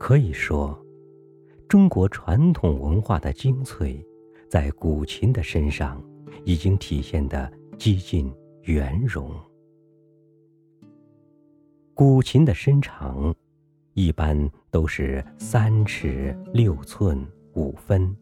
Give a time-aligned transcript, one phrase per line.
[0.00, 0.82] 可以说，
[1.68, 4.02] 中国传统文化的精粹，
[4.48, 6.02] 在古琴的身上
[6.46, 8.32] 已经体现得几近
[8.62, 9.30] 圆融。
[11.92, 13.32] 古琴的身长
[13.92, 18.16] 一般都是三尺六寸五分，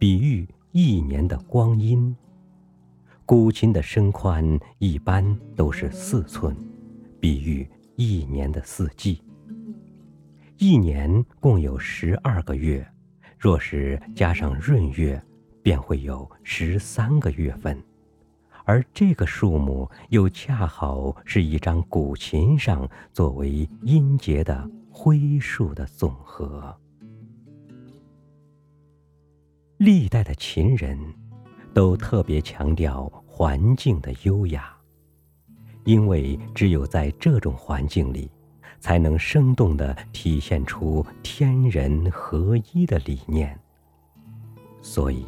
[0.00, 2.14] 比喻一年的光阴。
[3.24, 6.54] 古琴的身宽一般都是四寸，
[7.20, 9.22] 比喻一年的四季。
[10.58, 12.86] 一年共有十二个月，
[13.38, 15.22] 若是加上闰月，
[15.62, 17.82] 便会有十三个月份，
[18.64, 26.76] 而这个数目又恰好是一张古琴上作为音节的徽数的总和。
[29.78, 30.98] 历代的琴人。
[31.74, 34.74] 都特别强调环境的优雅，
[35.84, 38.30] 因为只有在这种环境里，
[38.80, 43.58] 才能生动地体现出天人合一的理念。
[44.80, 45.24] 所以，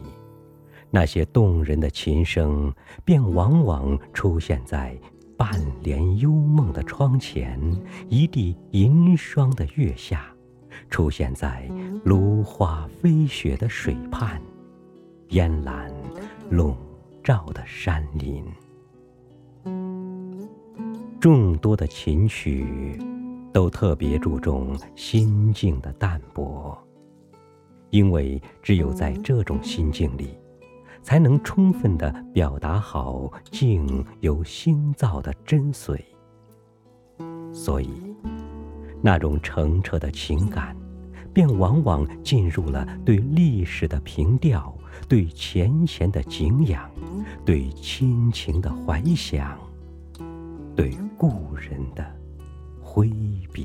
[0.90, 2.72] 那些动人的琴声
[3.04, 4.96] 便往往出现在
[5.36, 5.50] 半
[5.82, 7.60] 帘幽梦的窗前，
[8.08, 10.26] 一地银霜的月下，
[10.88, 11.68] 出现在
[12.04, 14.40] 芦花飞雪的水畔，
[15.30, 15.92] 烟岚。
[16.50, 16.74] 笼
[17.22, 18.42] 罩的山林，
[21.20, 22.98] 众多的琴曲
[23.58, 26.78] 都特别注重心境的淡泊，
[27.90, 30.38] 因为只有在这种心境里，
[31.02, 35.98] 才能充分的表达好境由心造的真髓。
[37.52, 37.90] 所以，
[39.02, 40.76] 那种澄澈的情感，
[41.32, 44.72] 便往往进入了对历史的凭吊。
[45.08, 46.88] 对前贤的敬仰，
[47.44, 49.58] 对亲情的怀想，
[50.76, 52.17] 对故人的
[52.98, 53.08] 挥
[53.52, 53.64] 别，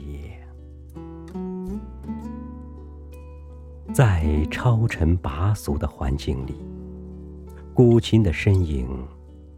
[3.91, 6.63] 在超尘拔俗的环境里，
[7.73, 8.87] 古琴的身影，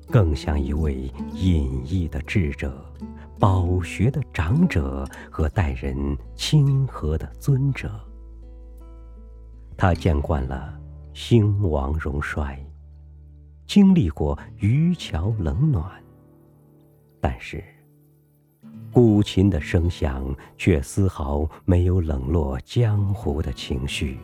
[0.10, 2.90] 更像一位隐逸的智者、
[3.38, 8.00] 饱学的长者和待人亲和的尊者。
[9.76, 10.80] 他见惯了。
[11.14, 12.58] 兴亡荣衰，
[13.68, 15.92] 经历过渔樵冷暖，
[17.20, 17.62] 但是
[18.92, 24.18] 古琴的声响却丝毫没有冷落江湖的情绪。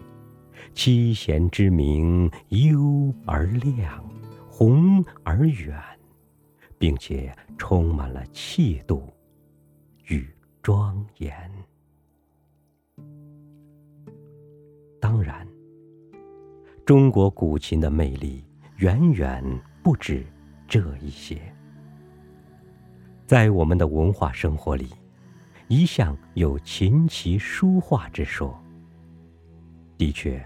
[0.74, 4.04] 七弦之鸣幽而亮，
[4.50, 5.78] 宏而远，
[6.78, 9.12] 并且充满了气度
[10.08, 10.28] 与
[10.62, 11.52] 庄严。
[15.00, 15.48] 当然。
[16.84, 18.44] 中国古琴的魅力
[18.78, 19.42] 远远
[19.84, 20.26] 不止
[20.68, 21.40] 这一些。
[23.32, 24.90] 在我们的文化生活里，
[25.70, 28.62] 一向有琴棋书画之说。
[29.98, 30.46] 的确，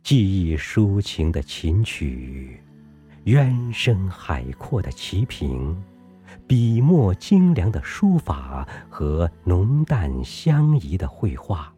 [0.00, 2.62] 技艺抒情的琴曲，
[3.24, 5.76] 渊深海阔的棋屏，
[6.46, 11.74] 笔墨精良的书法和浓淡相宜的绘画。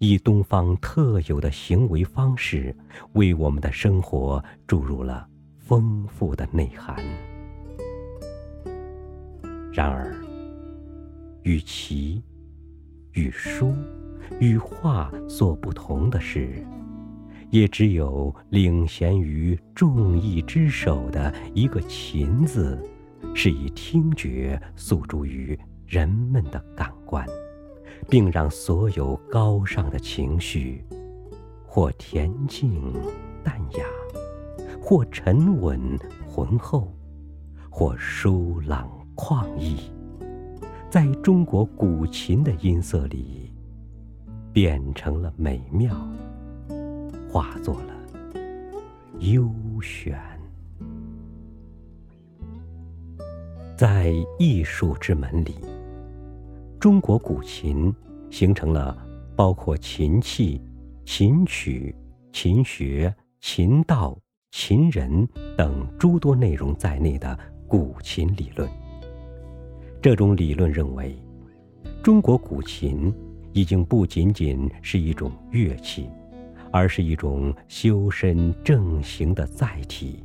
[0.00, 2.76] 以东方特有的行为方式，
[3.12, 5.28] 为我们的生活注入了
[5.60, 6.96] 丰富的内涵。
[9.72, 10.14] 然而，
[11.42, 12.22] 与棋、
[13.12, 13.74] 与书、
[14.38, 16.64] 与画所不同的是，
[17.50, 22.78] 也只有领衔于众艺之首的一个“琴”字，
[23.34, 27.26] 是以听觉诉诸于人们的感官。
[28.08, 30.84] 并让所有高尚的情绪，
[31.64, 32.92] 或恬静
[33.44, 33.84] 淡雅，
[34.80, 35.80] 或沉稳
[36.26, 36.92] 浑厚，
[37.70, 38.90] 或疏朗
[39.24, 39.76] 旷逸，
[40.90, 43.52] 在中国古琴的音色里，
[44.52, 45.96] 变成了美妙，
[47.30, 47.94] 化作了
[49.20, 49.48] 幽
[49.80, 50.20] 玄。
[53.76, 55.54] 在艺术之门里。
[56.80, 57.94] 中国古琴
[58.28, 60.60] 形成了包括琴器、
[61.04, 61.94] 琴曲、
[62.32, 64.18] 琴学、琴道、
[64.50, 67.38] 琴人等诸多内容在内的
[67.68, 68.68] 古琴理论。
[70.02, 71.16] 这种理论认为，
[72.02, 73.14] 中国古琴
[73.52, 76.10] 已经不仅仅是一种乐器，
[76.72, 80.20] 而是一种修身正行的载体，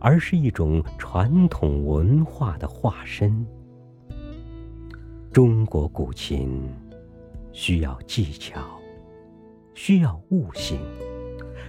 [0.00, 3.46] 而是一种传统文化的化身。
[5.30, 6.68] 中国古琴
[7.52, 8.60] 需要技巧，
[9.74, 10.76] 需要悟性，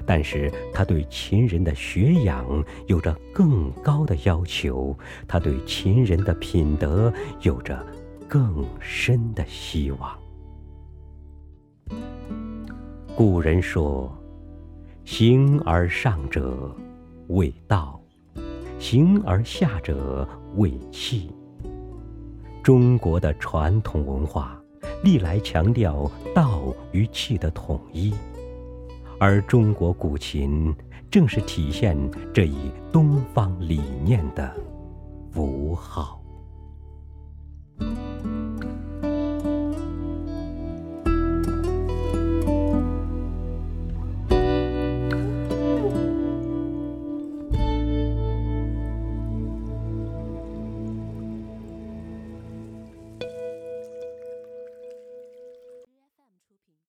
[0.06, 7.86] 但是他对秦人的学养有着更高的要求，他对秦人的品德有着
[8.28, 10.18] 更深的希望。
[13.16, 14.12] 古人说
[15.06, 16.76] ：“形而上者
[17.28, 18.02] 谓道，
[18.80, 21.30] 形而下者谓器。”
[22.64, 24.60] 中国的传统文化
[25.04, 28.14] 历来强调道与器的统一，
[29.22, 30.74] 而中国古琴
[31.12, 31.96] 正是体现
[32.34, 34.52] 这一东方理念的。